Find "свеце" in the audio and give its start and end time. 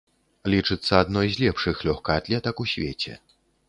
2.77-3.13